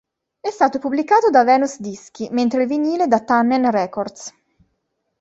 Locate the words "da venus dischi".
1.29-2.27